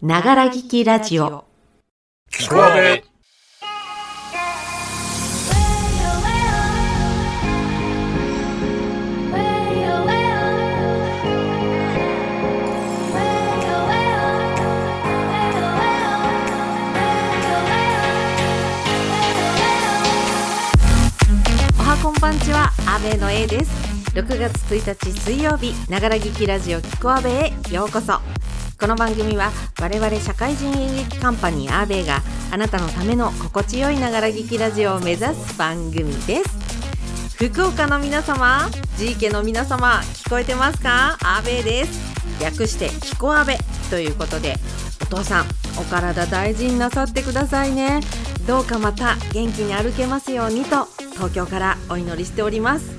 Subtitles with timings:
[0.00, 1.44] ながら聞きラジオ。
[2.30, 3.02] 聞こえ
[21.76, 23.98] おはこんばんちは阿部の A です。
[24.14, 28.20] 6月1日水曜日ながら聞きラジオ聞こアベへようこそ
[28.80, 29.50] この番組は
[29.80, 32.22] 我々社会人演劇カンパニーアーベイが
[32.52, 37.36] あなたのための心地よいながら聞きラジオを目指す番組です。
[37.36, 41.14] 福岡の皆様 G 家の皆様聞こえてますか？
[41.14, 42.40] アーベイです。
[42.40, 43.58] 略してキコアベ。
[43.90, 44.54] ということで
[45.02, 48.00] お父さんお体大事になさってくださいね。
[48.46, 52.96] どうかまた元気に歩けますようにと東京からお祈りしております。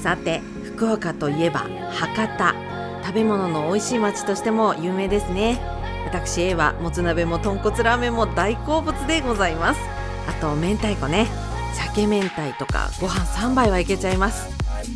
[0.00, 0.40] さて
[0.76, 2.71] 福岡といえば博多。
[3.02, 5.60] 食べ物の美味しい町としても有名ですね。
[6.06, 9.80] 私 A はもつ鍋も豚骨ラーメンも大好物でございます。
[10.28, 11.26] あと明太子ね。
[11.74, 14.48] 鮭明太とかご飯3杯はいけちゃいます。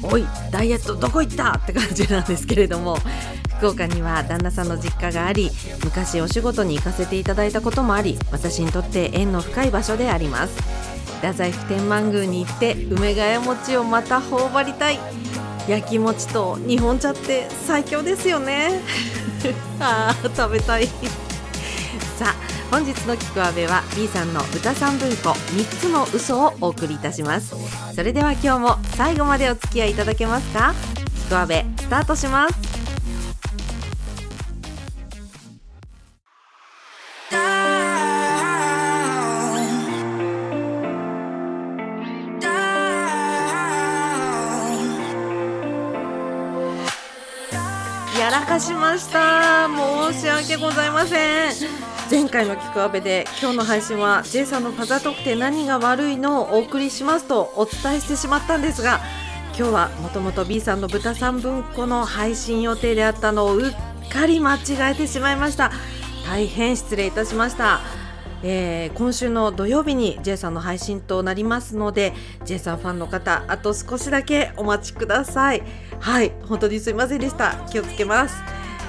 [0.03, 2.97] おいダイエットどこ行ったって感じなんですけれども。
[3.57, 5.51] 福岡には旦那さんの実家があり
[5.83, 10.63] 昔お仕事に行かせていただいたこともあり私にとって縁の深い場所であります。
[11.23, 14.99] 太宰府天満宮に行って梅ヶ谷餅をまた頬張りたい。
[15.69, 18.81] 焼き餅と日本茶って最強ですよね。
[19.81, 20.87] あー食べたい。
[22.19, 22.35] さあ
[22.71, 27.55] 本日のキクアベは B さんの歌三文庫3つの嘘をお送りいたします。
[27.95, 30.75] それでは今日も最後までお付き合いいただけますか？
[31.25, 32.55] キクアベスタートします
[48.59, 49.69] しました。
[50.13, 51.53] 申し訳ございません。
[52.11, 59.01] 前回のキクアベで今日の配信は J さんのファザートークで何が悪いのをお送りしますとお伝えしてしまったんですが
[59.59, 65.71] 今日はもともと B さんの豚三分個の配信予定であったのをうっかり間違えてしまいました。
[66.27, 67.81] 大変失礼いたしました。
[68.43, 72.13] えー今週の土曜日に J さんの配信となりますので
[72.45, 75.63] J さんファンの方あと少しだけお待ちください。
[75.99, 77.55] はい本当にすいませんでした。
[77.71, 78.37] 気をつけます、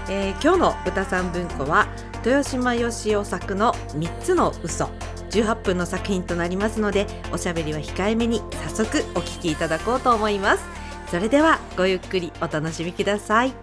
[0.10, 1.88] えー今日の歌三文庫は
[2.26, 4.90] 豊島義雄作の3つの嘘。
[5.32, 10.64] 18分の作品となりますのでおしゃべりは控えめに早速お聞きいただこうと思います。
[11.12, 13.54] それではごゆっくりお楽しみください。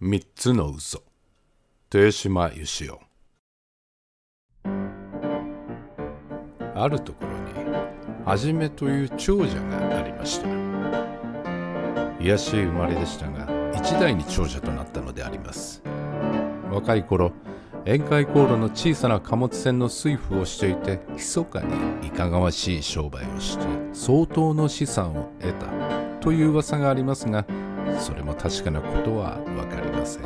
[0.00, 1.02] 三つの嘘。
[1.92, 2.94] 豊島義雄
[6.74, 10.73] あるところにはじめという長者がありました。
[12.24, 15.82] 癒しい生まれでしたが一代に長者となったのであります。
[16.72, 17.32] 若い頃
[17.84, 25.66] 宴会航路の小さな貨物船の水夫をしていて密かにいかがわしい商売をして相当の資産を得た
[26.20, 27.44] という噂がありますが
[28.00, 30.22] それも確かなことは分かりません。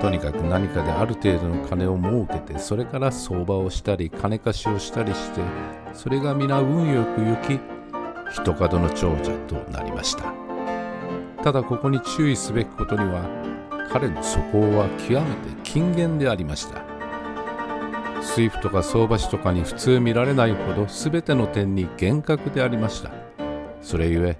[0.00, 5.40] とにかく何かである程度の金を儲けてそれから相場をしたり金貸しをしたりして
[5.94, 7.71] それが皆運よく行き
[8.32, 10.32] 一角の長者となりました。
[11.42, 13.28] ただここに注意すべきことには
[13.92, 16.82] 彼の素行は極めて勤厳でありました。
[18.22, 23.10] 水夫とか相場師とかに普通見られないほど全ての点に厳格でありました。
[23.82, 24.36] それゆえ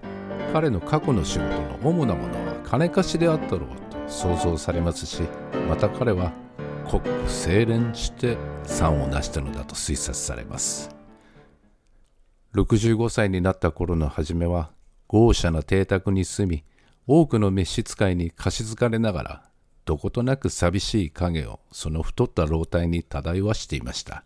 [0.53, 3.61] 彼の過去の仕事の主なものは金貸しであったろう
[3.91, 5.23] と想像されますし
[5.69, 6.33] また彼は
[6.89, 11.02] 国庫清廉して産を成したのだと推察されます。
[12.55, 14.71] 65歳になった頃の初めは
[15.09, 16.65] 豪奢な邸宅に住み
[17.07, 19.51] 多くの召使いに貸し付かれながら
[19.85, 24.25] どことなく寂しい影をその太った老体に漂わしていました。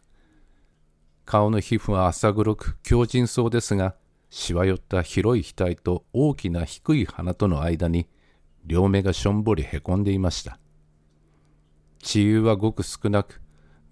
[1.25, 3.95] 顔の皮膚は浅黒く強靭そうですが
[4.29, 8.07] しわ寄った広い額と大きな低い鼻との間に
[8.65, 10.59] 両目がしょんぼりへこんでいました。
[12.01, 13.41] 治癒はごく少なく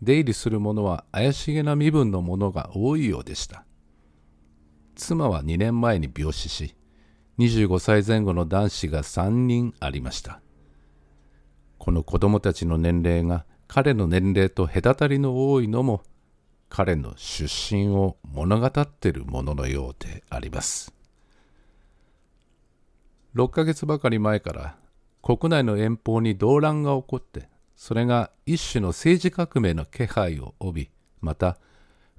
[0.03, 3.65] 出入りする者は怪しげな身分の者が多いようでした。
[4.95, 6.75] 妻は2年前に病死し
[7.39, 10.41] 25歳前後の男子が3人ありました。
[11.79, 16.03] この子供たちの年齢が彼の年齢と隔たりの多いのも
[16.69, 20.95] 彼の出身を物語っているもののようであります。
[23.35, 24.77] 6ヶ月ばかり前から
[25.21, 31.59] 国内の遠方に動乱が起こってそれが一種の政治革命の気配を帯びまた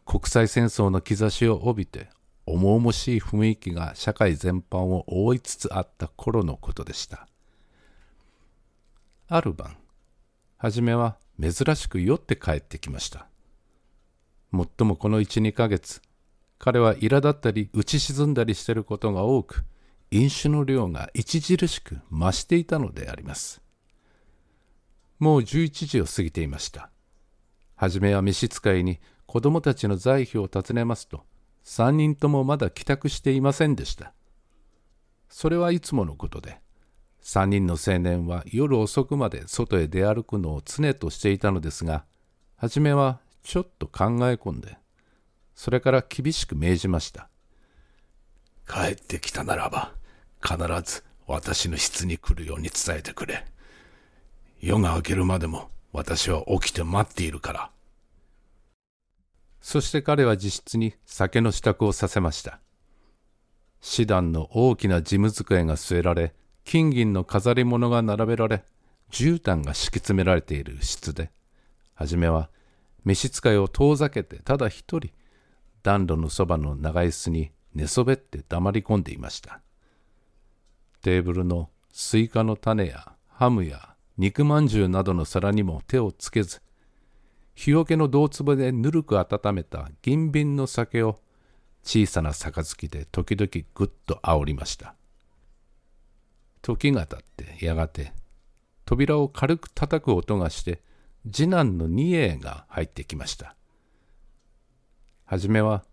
[0.06, 2.10] 国際戦争の兆しを帯びて
[2.46, 7.28] 重々しい雰囲気が社会全般を覆いつつあった頃のことでした。
[9.28, 9.78] ある晩、
[10.58, 13.28] はじめは珍しく酔って帰ってきました。
[14.52, 16.02] もっともこの1、2ヶ月、
[16.60, 19.66] 彼は苛立ったり打ち沈んだりしてることが多く、
[20.12, 23.62] 飲酒の量が著しく増していたのであります。
[25.20, 26.90] もう11時を過ぎていました。
[27.76, 31.26] はじめは召使いに子供たちの在費を尋ねますと、
[31.66, 34.14] 3人ともまだ帰宅していませんでした。
[35.30, 36.62] それはいつものことで、
[37.24, 42.06] 3人の青年は夜遅くまで外へ出歩くのを常としていたのですが、
[42.56, 44.78] はじめはちょっと考え込んで、
[45.56, 47.30] それから厳しく命じました。
[48.68, 49.94] 帰ってきたならば、
[50.42, 53.44] 必ず私の室に来るように伝えてくれ。
[54.62, 57.72] 夜が明けるまでも私は起きて待っているから。
[59.68, 62.60] そして彼は自室に酒の支度をさせました。
[63.82, 66.36] 師団の大きな事務机が据えられ、
[66.66, 68.64] 金銀の飾り物が並べられ、
[69.10, 71.32] 絨毯が敷き詰められている室で、
[71.96, 72.52] はじめは
[73.06, 75.10] 召使いを遠ざけてただ一人、
[75.82, 79.62] 暖炉のそばの長椅子に寝そべって黙り込んでいました。
[81.02, 86.62] テーブルのスイカの種やハムや肉まんじゅうなどの皿にも手をつけず、
[87.56, 91.20] 日よけの銅壺でぬるく温めた銀瓶の酒を
[91.84, 94.96] 小さな杯で時々ぐっと煽りました。
[96.62, 98.12] 時が経ってやがて
[98.86, 100.82] 扉を軽く叩く音がして
[101.32, 103.56] 次男の二栄が入ってきました。
[105.26, 105.84] はじめは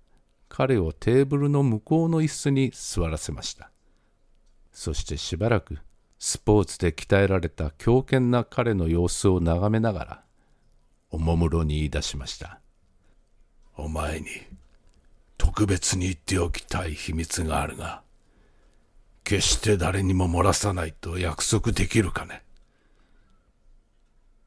[0.48, 3.70] 彼をテーブルの向こうの椅子に座らせました。
[4.72, 5.78] そしてしばらく
[6.18, 10.24] スポーツで鍛えられた強健な彼の様子を眺めながら、
[11.12, 12.58] おもむろに言い出しました。
[13.76, 14.26] お前に
[15.36, 18.02] 特別に言っておきたい秘密があるが、
[19.22, 22.42] 決して誰にも漏らさないと約束できるかね。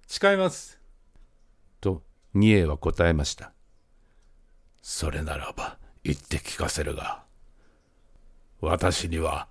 [0.07, 0.79] 誓います。
[1.81, 2.01] と、
[2.33, 3.53] 二栄は答えました。
[4.81, 7.23] それならば言って聞かせるが、
[8.59, 9.47] 私には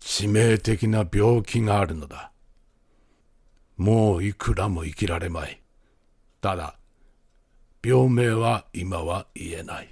[0.00, 2.32] 致命的な病気があるのだ。
[3.76, 5.60] もういくらも生きられまい。
[6.40, 6.78] ただ、
[7.84, 9.88] 病名は今は言えない。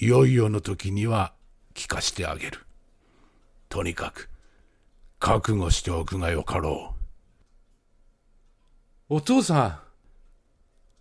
[0.00, 1.32] いよいよの時には
[1.74, 2.60] 聞かしてあげる。
[3.68, 4.30] とにかく、
[5.18, 6.94] 覚悟しておくがよかろ
[9.08, 9.14] う。
[9.16, 9.78] お父さん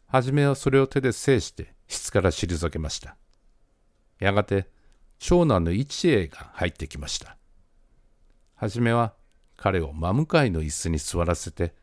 [0.07, 3.17] はじめはそれを手で制して室から退けました。
[4.19, 4.69] やがて、
[5.19, 7.37] 長男の一栄が入ってきました。
[8.55, 9.13] はじめは
[9.55, 11.73] 彼を真向かいの椅子に座らせて、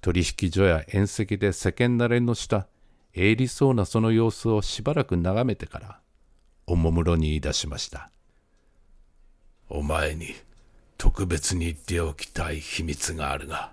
[0.00, 2.66] 取引所や宴席で世間慣れのした
[3.14, 6.00] 鋭利そうなその様子をしばらく眺めてから、
[6.66, 8.10] おもむろに言い出しました。
[9.68, 10.34] お前に
[10.96, 13.72] 特別に言っておきたい秘密があるが、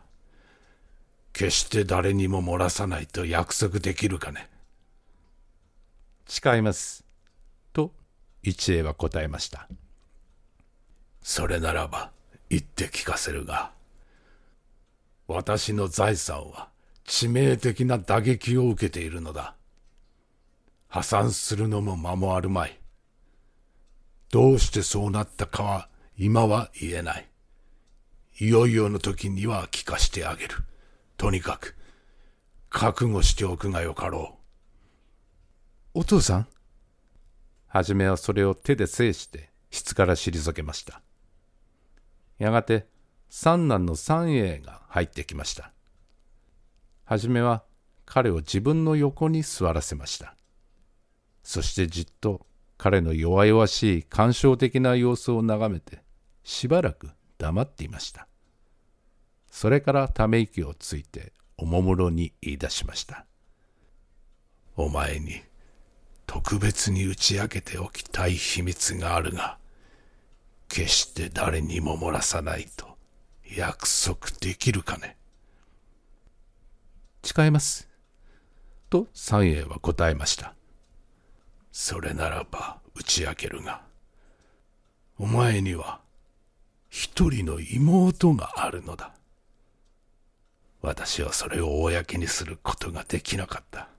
[1.34, 4.50] 決して誰にも漏らさないと約束できるかね。
[6.26, 7.06] 誓います。
[7.74, 7.92] と、
[8.44, 9.70] 一栄は答えました。
[11.22, 12.12] それならば、
[12.50, 13.72] 言って聞かせるが、
[15.28, 16.70] 私の財産は
[17.06, 19.56] 致命的な打撃を受けているのだ。
[20.88, 22.80] 破産するのも間もあるまい。
[24.32, 27.28] どうしてそうなったかは今は言えない。
[28.40, 30.56] いよいよの時には聞かしてあげる。
[31.18, 31.76] とにかく、
[32.70, 34.38] 覚悟しておくがよかろ
[35.96, 36.00] う。
[36.02, 36.48] お父さん？
[37.68, 41.02] はじめはそれを手で制して質から退けました。
[42.38, 42.88] やがて
[43.30, 45.72] 三男の三栄が入ってきました。
[47.06, 47.64] はじめは
[48.06, 50.36] 彼を自分の横に座らせました。
[51.44, 52.46] そしてじっと
[52.78, 56.04] 彼の弱々しい感傷的な様子を眺めて
[56.44, 58.28] しばらく黙っていました。
[59.50, 63.26] それからため息をついておもむろに言い出しました。
[64.76, 65.42] お前に
[66.28, 69.58] 特別に打ち明けておきたい秘密があるが、
[70.68, 72.97] 決して誰にも漏らさないと
[73.56, 75.16] 約束できるかね？
[77.24, 77.88] 誓います。
[78.90, 80.54] と三栄は答えました。
[81.72, 83.82] それならば打ち明けるが、
[85.20, 86.00] お前には
[86.90, 89.14] 一人の妹があるのだ。
[90.82, 93.90] 私はそれを公にすることができなかった。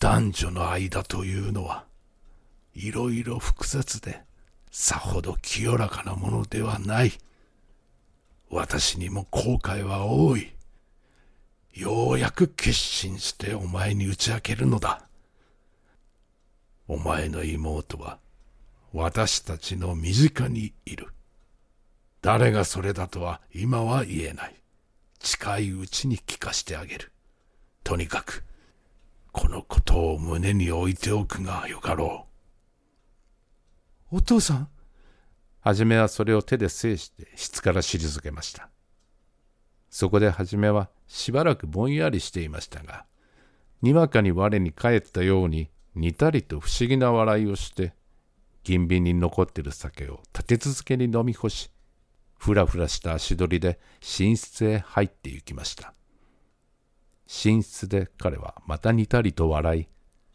[0.00, 1.84] 男女の間というのは、
[2.74, 4.22] いろいろ複雑で、
[4.70, 7.12] さほど清らかなものではない。
[8.50, 10.52] 私にも後悔は多い。
[11.74, 15.06] ようやく決心してお前に打ち明けるのだ。
[16.88, 18.18] お前の妹は
[18.92, 21.08] 私たちの身近にいる。
[22.22, 24.54] 誰がそれだとは今は言えない。
[25.18, 27.12] 近いうちに聞かしてあげる。
[27.84, 28.44] とにかく、
[29.32, 32.26] このことを胸に置いておくがよかろ
[34.10, 34.16] う。
[34.16, 34.68] お父さん
[35.66, 38.70] はじめはそれを手で制して質から退けました。
[39.90, 43.04] そこではじめはしばらくぼんやりしていましたが、
[43.82, 47.94] にわかに我に返ったように似たりと不思議な笑いをして、
[48.62, 51.72] 銀瓶に残ってる酒を立て続けに飲み干し、
[52.38, 55.94] ふらふらした足取りで寝室へ入って行きました。
[57.26, 59.88] 寝室で彼はまた似たりと笑い、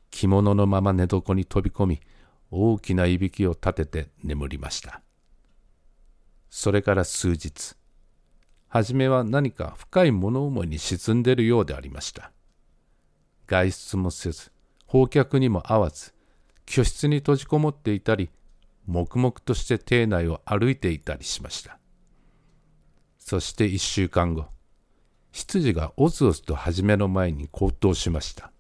[0.09, 2.01] 着物のまま寝床に飛び込み、
[2.49, 5.01] 大きないびきを立てて眠りました。
[6.61, 7.75] それから数日、
[8.67, 12.31] はじめは何か深い物思いに沈んでいるようでありました。
[13.47, 14.51] 外出もせず、
[14.85, 16.13] 放客にも会わず、
[16.67, 18.29] 居室に閉じこもっていたり、
[18.85, 21.79] 黙々として邸内を歩いていたりしました。
[23.17, 24.45] そして一週間後、
[25.31, 28.51] 執事がおずおずと初めの前に口頭しました。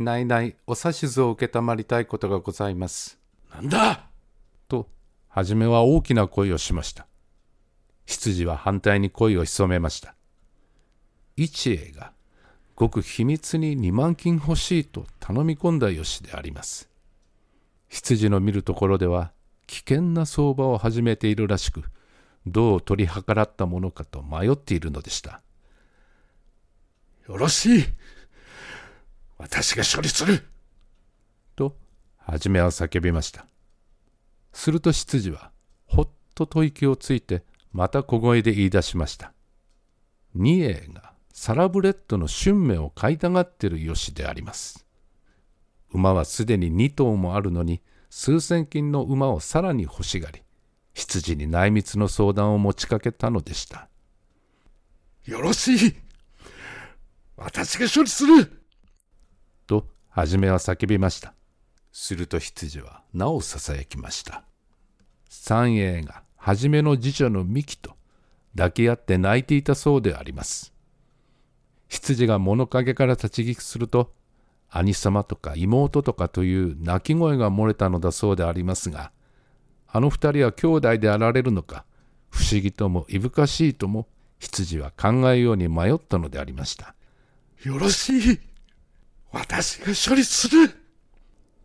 [0.00, 3.20] ないないお指図を承りたいことがございます。
[3.54, 4.10] なんだ
[4.66, 4.88] と、
[5.28, 7.06] はじめは大きな声をしました。
[8.06, 10.14] 執事は反対に声を潜めました。
[11.36, 12.12] 一英が、
[12.74, 16.88] ごく秘密に2万金欲しいと頼み込んだよしであります。
[17.88, 19.32] 執事の見るところでは、
[19.66, 21.84] 危険な相場を始めているらしく、
[22.46, 25.42] どう取り計らったものかと迷っているのでした。
[27.28, 27.84] よろしい。
[29.38, 30.46] 私が処理する。
[31.56, 31.76] と、
[32.18, 33.46] はじめは叫びました。
[34.52, 35.50] すると執事は、
[35.86, 37.44] ほっと吐息をついて、
[37.76, 39.34] また小声で言い出しました。
[40.34, 44.86] 二英がサラブレッドの春芽を買いたがってるよしであります。
[45.92, 50.40] 馬はすでに2頭もあるのに、数千金の馬をさらに欲しがり、
[50.94, 53.90] 羊に内密の相談を持ちかけたのでした。
[55.26, 55.94] よろしい
[57.36, 58.62] 私が処理する
[59.66, 61.34] と、はじめは叫びました。
[61.92, 64.44] すると羊はなおささやきました。
[65.28, 67.96] 三英がはじめの次女のミキと
[68.56, 70.72] 抱き合って泣いていたそうであります。
[71.88, 74.12] 羊が物陰から立ち聞きすると、
[74.70, 79.10] 兄様とか妹とかという泣き声が漏れたのだそうでありますが、
[79.88, 81.84] あの二人は兄弟であられるのか、
[82.30, 84.06] 不思議ともいぶかしいとも、
[84.38, 86.94] 羊は考えように迷ったのでありました。
[87.64, 88.40] よろしい。
[89.32, 90.70] 私が処理する。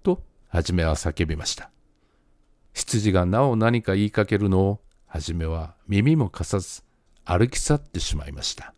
[0.01, 1.69] と、はじめは叫びました。
[2.73, 6.83] 羊がなお何か言いかけるのを、はじめは耳も貸さず、
[7.25, 8.73] 歩き去ってしまいました。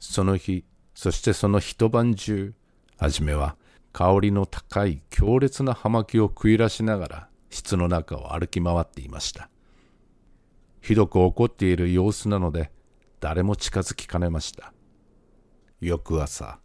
[0.00, 2.54] その日、そしてその一晩中、
[2.98, 3.56] はじめは
[3.92, 9.50] 香りの高い強烈な葉巻を食いらしながら室の中を歩き回っていました。
[10.80, 12.70] ひどく怒っている様子なので、
[13.20, 14.72] 誰も近づきかねました。
[15.80, 16.60] 翌朝、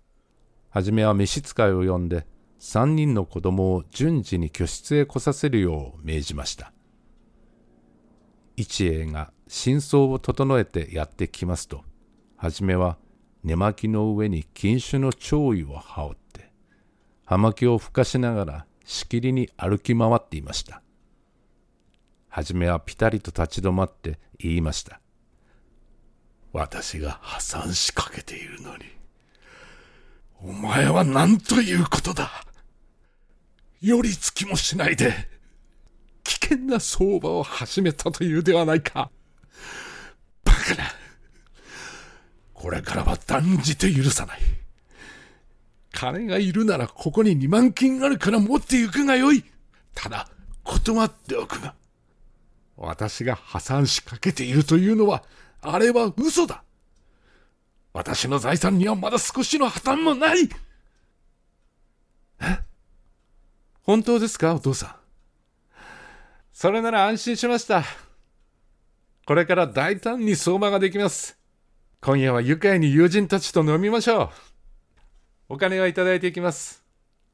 [0.70, 2.26] はじめは召使いを呼んで、
[2.64, 6.72] 三人の子供を順次に居室へ来させるよう命じました。
[8.56, 11.84] 一英が真相を整えてやってきますと、
[12.38, 13.00] はじめは
[13.44, 16.52] 寝巻きの上に禁酒の潮位を羽織って、
[17.26, 20.84] 葉巻をふかしながらしきりに歩き回っていました。
[22.30, 25.02] はじめはぴたりと立ち止まって言いました。
[26.54, 28.84] 私が破産しかけているのに、
[30.44, 32.46] お前は何ということだ
[33.82, 35.14] 寄り付きもしないで、
[36.24, 39.10] 危険な相場を始めたというではないか。
[40.44, 40.84] バカな。
[42.54, 44.40] これからは断じて許さない。
[45.92, 49.44] 金がいるならここに2万金あるから持って行くがよい。
[49.96, 50.30] ただ、
[50.64, 51.74] 断っておくが。
[52.78, 55.24] 私が破産しかけているというのは、
[55.62, 56.64] あれは嘘だ。
[57.94, 60.50] 私の財産にはまだ少しの破綻もない。
[62.42, 62.60] え
[63.84, 64.96] 本当ですかお父さん？
[66.54, 67.84] それなら安心しました。
[69.26, 71.40] これから大胆に相馬ができます。
[72.00, 74.30] 今夜は愉快に友人たちと飲みましょう。
[75.50, 76.84] お金はいただいていきます。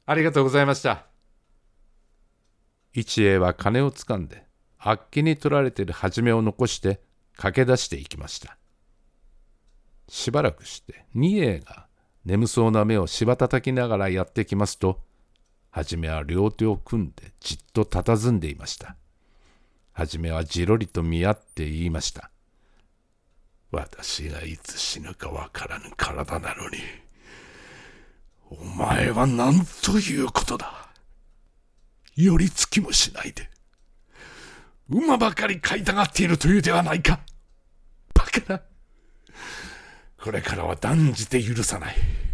[0.06, 1.06] ありがとうございました。
[2.94, 4.44] 一栄は金をつかんで、
[4.78, 7.02] あっけに取られている初めを残して
[7.36, 8.56] 駆け出していきました。
[10.08, 11.86] しばらくして二栄が
[12.24, 15.00] 眠そうな目をしばたたきながらやってきますと、
[15.78, 18.96] はじめは両手を組んでじっと佇んでいました。
[19.92, 22.32] はじめはじろりと見合って言いました。
[23.70, 26.78] 私がいつ死ぬかわからぬ体なのに、
[28.50, 30.88] お前は何ということだ。
[32.16, 33.48] 寄り付きもしないで、
[34.88, 37.20] 馬ばかり飼いたがっているというではないか。
[38.14, 38.62] バカな。
[40.20, 42.27] これからは断じて許さない。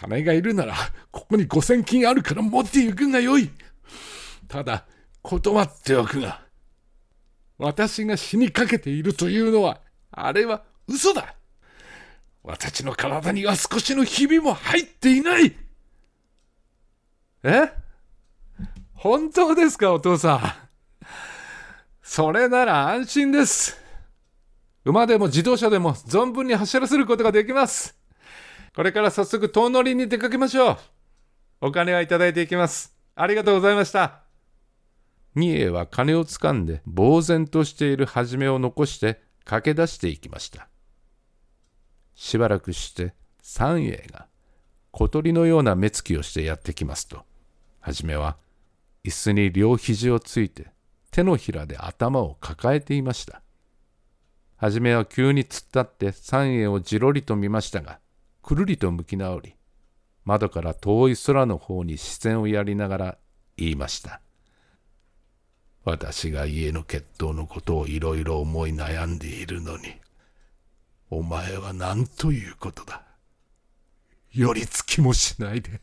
[0.00, 0.74] 金がいるなら、
[1.12, 3.50] ここに五千金あるから持って行くがよい。
[4.48, 4.86] ただ、
[5.22, 6.42] 断っておくが、
[7.58, 11.34] 私が死にかけているというのは、あれは嘘だ。
[12.42, 15.54] 私の体には少しのひびも入っていない。
[17.42, 17.70] え？
[18.94, 20.40] 本当ですか、お父さん。
[22.02, 23.78] それなら安心です。
[24.86, 27.99] 馬でも自動車でも存分に走らせることができます。
[28.74, 30.78] これから早速遠乗りに出かけましょう。
[31.60, 32.96] お金はいただいていきます。
[33.14, 34.20] ありがとうございました。
[35.34, 40.68] 三重は金をつかんで呆然としているはじめを残して駆け出していきました。
[42.14, 44.26] しばらくして三栄が
[44.90, 47.24] 小鳥のような目つきをしてやってきますと、
[47.80, 48.36] はじめは
[49.04, 50.68] 椅子に両肘をついて
[51.10, 53.42] 手のひらで頭を抱えていました。
[54.56, 57.98] はじめは急に突っ立って三栄をじろりと見ましたが、
[58.42, 59.54] くるりと向き直り、
[60.24, 63.18] 窓から遠い空の方に視線をやりながら
[63.56, 64.20] 言いました。
[65.84, 69.94] 私が家の決闘のことをいろいろ思い悩んでいるのに、
[71.10, 73.02] お前は何ということだ。
[74.32, 75.80] 寄り付きもしないで、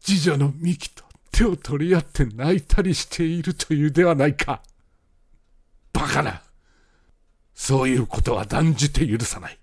[0.00, 4.62] 次女のミキと手を取り合って泣いたりしているというではないか。
[5.92, 6.42] バカな。
[7.54, 9.58] そういうことは断じて許さない。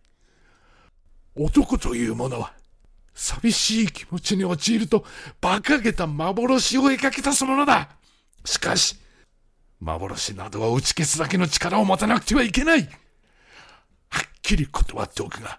[1.41, 2.53] 男というものは、
[3.13, 5.05] 寂しい気持ちに陥ると、
[5.41, 7.89] 馬鹿げた幻を描き出すものだ。
[8.43, 8.97] しかし、
[9.79, 12.83] 幻などは打ち消すだけの力を持たなくてはいけない。
[14.09, 15.57] はっきり断っておくが、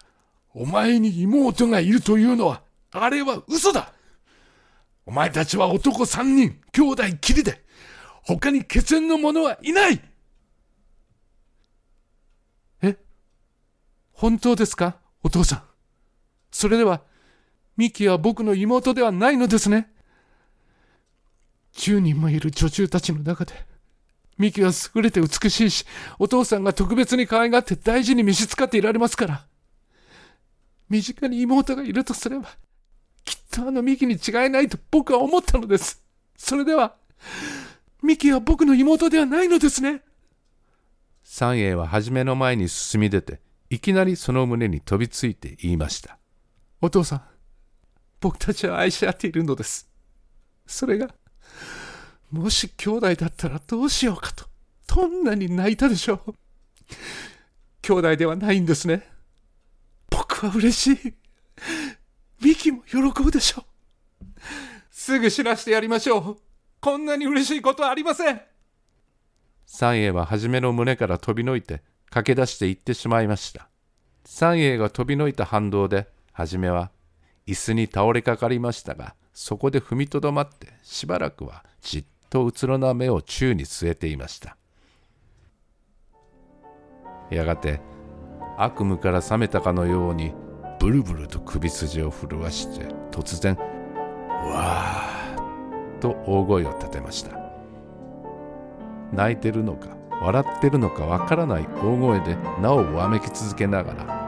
[0.53, 2.61] お前に妹がいるというのは、
[2.91, 3.91] あれは嘘だ。
[5.07, 7.63] お前たちは男三人、兄弟きりで、
[8.21, 9.99] 他に血縁の者はいない
[12.83, 12.95] え？
[14.11, 14.97] 本当ですか？
[15.23, 15.70] お父さん。
[16.51, 17.01] それでは、
[17.77, 19.91] ミキは僕の妹ではないのですね。
[21.73, 23.53] 10人もいる女中たちの中で、
[24.37, 25.85] ミキは優れて美しいし、
[26.19, 29.45] お父さんが特別に可愛がって大事に召使っていられますから。
[30.89, 32.49] 身近に妹がいるとすれば、
[33.23, 36.03] きっとあのミキに違いないと僕は思ったのです。
[36.35, 36.95] それでは、
[38.03, 40.01] ミキは僕の妹ではないのですね。
[41.23, 46.17] 三栄は初めの前に進み出て、いきなりその胸に飛びついて言いました。
[46.81, 47.21] お父さん、
[48.19, 49.87] 僕たちは愛し合っているのです。
[50.65, 51.13] それが、
[52.31, 54.45] もし兄弟だったらどうしようかと、
[54.87, 56.33] どんなに泣いたでしょう。
[57.81, 59.07] 兄弟ではないんですね。
[60.09, 61.13] 僕は嬉しい。
[62.43, 64.25] ミキも喜ぶでしょう。
[64.89, 66.37] すぐ知らせてやりましょう。
[66.79, 68.41] こんなに嬉しいことはありません。
[69.67, 73.69] 三栄は初めの胸から飛びのいて駆け出して行ってしまいました。
[74.25, 76.07] 三栄が飛びのいた反動で、
[76.41, 76.89] はじめは
[77.45, 84.57] 椅子に倒れかかりましたが、そこで踏みとどまってしばらくはじっとうつろな目を宙に据えていました。
[87.29, 87.79] やがて
[88.57, 90.33] 悪夢から覚めたかのように
[90.79, 93.55] ブルブルと首筋を震わして突然
[94.51, 97.39] 「わー」と大声を立てました
[99.13, 99.89] 泣いてるのか
[100.21, 104.20] 笑ってるのかわからない大声でなおわめき続けながら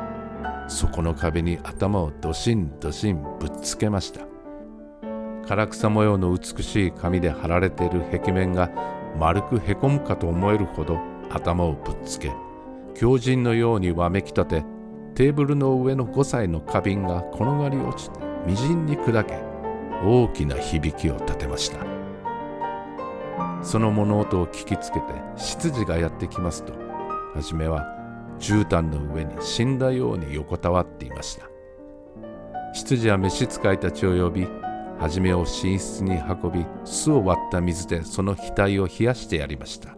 [0.67, 4.21] そこの壁に頭をドシンドシンぶっつけました。
[5.47, 8.71] 唐草模様の美しい紙で貼られている壁面が
[9.19, 10.99] 丸くへこむかと思えるほど
[11.29, 12.31] 頭をぶっつけ
[12.95, 14.65] 狂人のようにわめき立て
[15.15, 19.41] テーブルの上の5歳の花瓶が転がり落ちてみじんに砕け
[20.05, 21.85] 大きな響きを立てました。
[23.63, 25.05] その物音を聞きつけて
[25.37, 28.02] 執事がやってきますとはじめは
[28.39, 31.49] 絨毯の上に死んだように横たわっていました。
[32.73, 34.47] 執事は召使いたちを呼び
[34.99, 39.95] はじめを寝室に運び巣を割った水でその額を冷やしてやりました。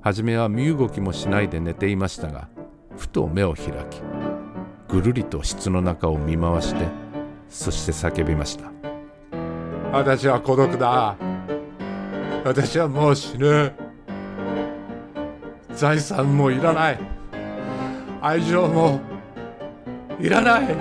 [0.00, 2.48] はじめは身動きもしないで寝ていましたが
[2.96, 4.02] ふと目を開き
[4.88, 6.86] ぐるりと室の中を見回して
[7.48, 8.72] そして叫びました。
[9.92, 11.16] 私は孤独だ。
[12.44, 13.81] 私はもう死ぬ。
[15.74, 16.98] 財産もいらない。
[18.20, 19.00] 愛情も
[20.20, 20.76] いらない。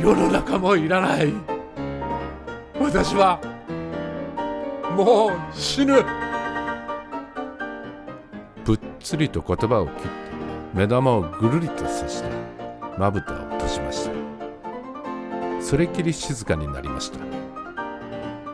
[0.00, 1.32] 世の中もいらない。
[2.80, 3.40] 私は
[4.96, 6.04] もう死ぬ。
[8.64, 10.08] ぷっつりと言葉を切って
[10.74, 12.28] 目玉をぐるりとさして
[12.98, 14.12] まぶたを閉じました。
[15.60, 17.18] それきり静かになりました。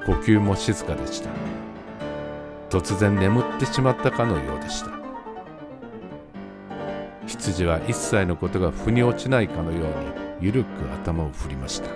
[0.07, 1.31] 呼吸も静かでした。
[2.75, 4.91] 突然眠ってしまったかのようでした。
[7.25, 9.87] 羊は一切のことが腑に落ちないかのように
[10.41, 11.89] ゆるく頭を振りました。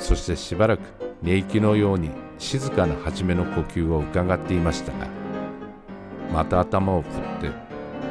[0.00, 0.80] そしてしばらく
[1.22, 5.06] 寝息のように静かな初めの呼吸を伺っていましたが
[6.32, 7.50] また頭を振って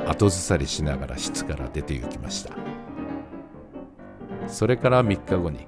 [0.10, 2.53] 後ずさりしながら室から出て行きました。
[4.47, 5.67] それから3日後に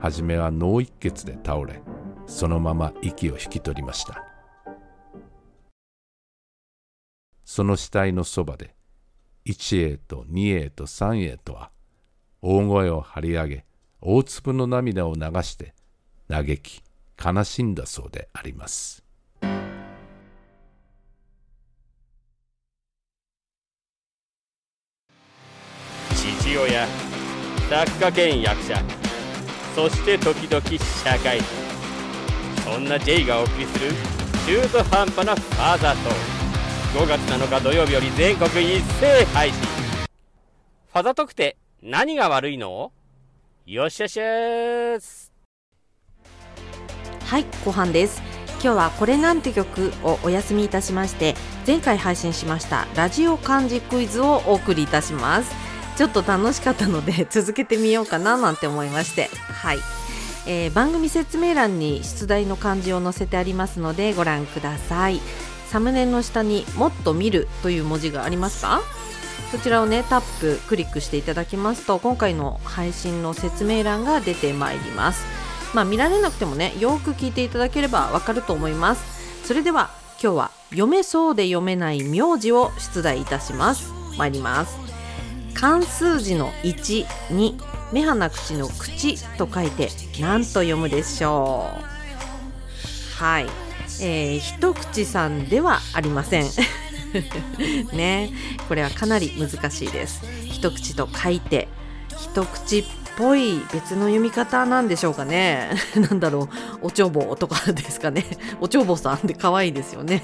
[0.00, 1.80] 初めは脳一血で倒れ
[2.26, 4.31] そのまま息を引き取りました。
[7.44, 8.74] その死体のそばで
[9.46, 11.70] 1 A と2 A と3 A とは
[12.40, 13.64] 大声を張り上げ
[14.00, 15.74] 大粒の涙を流して
[16.28, 16.82] 嘆き
[17.22, 19.02] 悲しんだそうであります。
[26.14, 26.86] 父親
[27.68, 28.82] 作家兼役者
[29.74, 30.62] そして時々
[31.04, 31.72] 社会人。
[32.64, 33.90] そんな J がお送りする
[34.46, 36.41] 中途半端なファーザートー
[36.94, 39.58] 5月7日土曜日より全国一斉配信。
[39.62, 42.92] ファザトクって何が悪いの？
[43.64, 45.32] よっしゃしゃす。
[47.24, 48.20] はい後半です。
[48.62, 51.34] 今日はこれなんて曲をお休みいたしまして
[51.66, 55.50] 前回配信しましたラジオ漢字クイズをお送りいたします。
[55.96, 59.30] ちょっと楽しかったので 続けてみようかななんて思いまして。
[59.48, 59.78] はい、
[60.46, 65.22] えー、番組説明欄に出題の漢字を載せてありますのでご覧ください。
[65.72, 68.82] サムネの下にもっと見るという文字がありますか？
[69.50, 75.24] そちらをねタップクリックしていただきますと今回の配信の説明欄が出てまいります。
[75.74, 79.46] まあ見られなくてもねよく聞いていただければわかると思います。
[79.46, 79.88] それでは
[80.22, 83.90] 今日は読めそうで読めない名字を出題いたします。
[84.18, 84.76] 参ります。
[85.54, 87.56] 漢数字の1に
[87.94, 89.88] 目鼻口の口と書いて
[90.20, 93.22] 何と読むでしょう。
[93.22, 93.46] はい、
[94.00, 96.44] えー、一口さんではありません。
[97.92, 98.30] ね。
[98.68, 100.22] これはかなり難しいです。
[100.46, 101.68] 一口と書いて
[102.16, 102.84] 一口っ
[103.16, 105.70] ぽい別の読み方なんでしょうかね。
[105.96, 106.48] なんだろ
[106.82, 106.86] う。
[106.86, 108.24] おちょぼとかですかね。
[108.60, 110.22] おちょぼさんって可愛いですよね。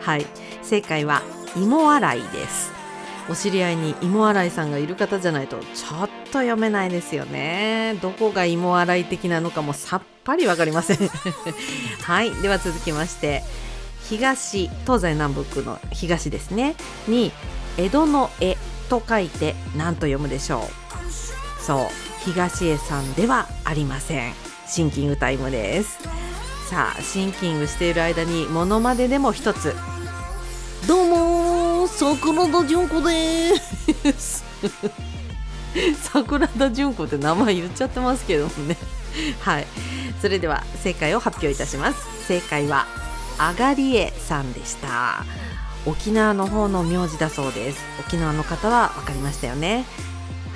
[0.00, 0.26] はい。
[0.62, 1.22] 正解は
[1.56, 2.72] 芋洗いです。
[3.28, 7.96] お知り合いに芋洗いさんがいる方じゃないとちょっと読めないですよね。
[8.00, 11.08] どこが芋洗い的なのかもさっぱりわかりません。
[12.02, 12.34] はい。
[12.42, 13.42] では続きまして
[14.08, 16.74] 東東西南北の東ですね。
[17.08, 17.32] に
[17.78, 18.56] 江戸の絵
[18.88, 20.68] と書いて何と読むでしょ
[21.60, 21.62] う。
[21.62, 21.86] そう。
[22.24, 24.34] 東江さんではありません。
[24.66, 25.98] シンキングタイムです。
[26.68, 29.74] さあシンキングしている間にモノマネでも一つ。
[30.88, 33.56] どうも桜田淳子で
[34.12, 34.44] す。
[36.02, 38.76] 桜田淳子って名前言っちゃってますけどもね。
[39.40, 39.66] はい。
[40.20, 42.26] それでは正解を発表いたします。
[42.26, 42.86] 正解は
[43.38, 45.24] あがりえさんでした。
[45.84, 47.84] 沖縄の方の名字だそうです。
[48.00, 49.84] 沖縄の方は分かりましたよね。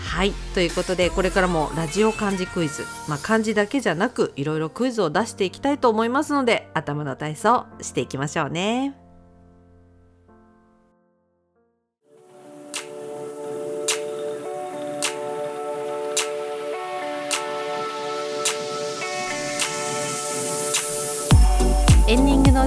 [0.05, 0.33] はい。
[0.55, 9.00] ということでこれからもラジオ漢字クイズ、まあ、漢字だけじゃなくいろいろクイズを出していきたいと思いますので頭の体操していきましょうね。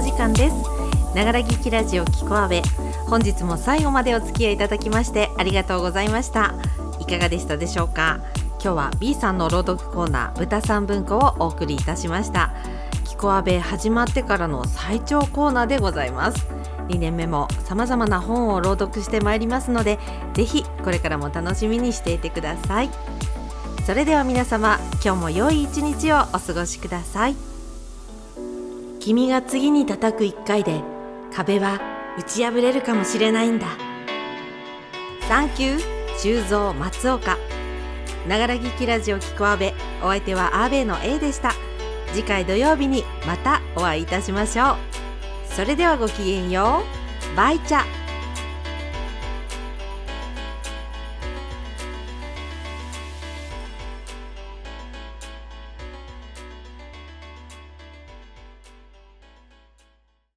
[0.04, 0.56] 時間です。
[1.16, 2.62] ながら聞きラジオキコアベ
[3.08, 6.54] 本日も最後までお付き合いいただきましてありがとうございました。
[7.00, 8.20] いかがでしたでしょうか？
[8.62, 12.52] 今日は B さんの朗読コーナー豚さん文庫をお送りいたしました。
[13.06, 16.48] キコアベ始まってからの最長コーナーでございます。
[16.90, 20.00] 2年目も様々な本を朗読してまいりますので
[20.34, 22.90] ぜひこれからも楽しみにしていてください。
[23.86, 27.53] それでは皆様今日も良い一日をお過ごしください。
[29.04, 30.82] 君が次に叩く1回で
[31.34, 31.82] 壁は
[32.18, 33.68] 打ち破れるかもしれないんだ。
[35.28, 37.38] サンキュー修造松岡。
[38.30, 41.52] ながら聞きラジオ聞くアベお相手はアーベの A でした。
[42.14, 44.78] 次回土曜日にまたお会いいたしましょう。
[45.54, 46.84] それではごきげんよ
[47.34, 47.36] う。
[47.36, 48.03] バイチャ。